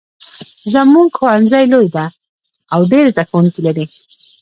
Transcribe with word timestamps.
زمونږ 0.73 1.09
ښوونځی 1.17 1.65
لوی 1.73 1.87
ده 1.95 2.05
او 2.73 2.79
ډېر 2.91 3.05
زده 3.13 3.23
کوونکي 3.29 3.59
لري 3.67 3.85